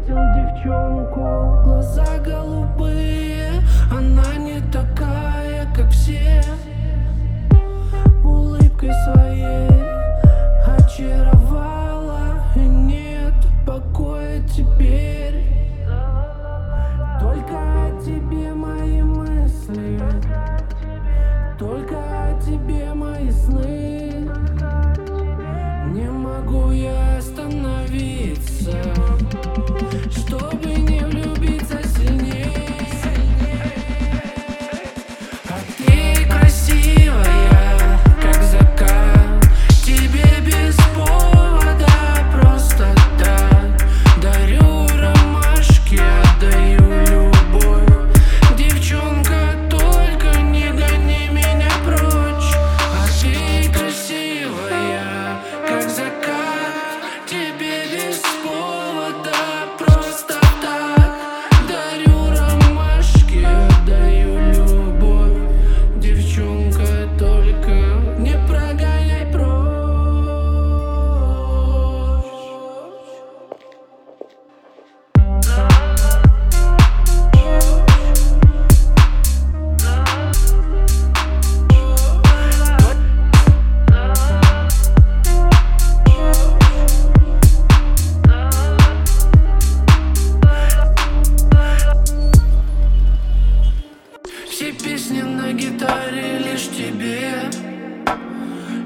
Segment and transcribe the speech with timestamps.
[0.00, 6.42] встретил девчонку Глаза голубые, она не такая, как все.
[8.24, 9.19] Улыбкой своей
[94.82, 97.50] песни на гитаре лишь тебе.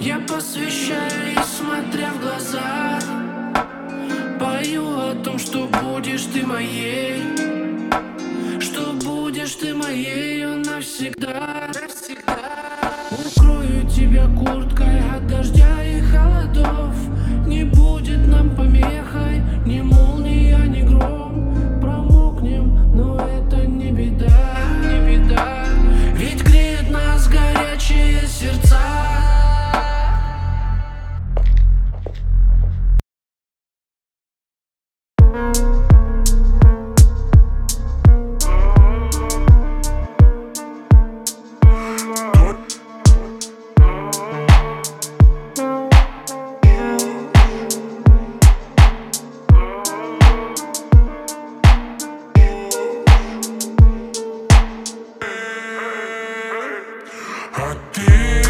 [0.00, 2.98] Я посвящаю и смотря в глаза.
[4.40, 7.22] Пою о том, что будешь ты моей.
[8.60, 11.70] Что будешь ты моею навсегда.
[13.10, 14.81] Укрою тебя курткой
[57.54, 58.41] Aquí.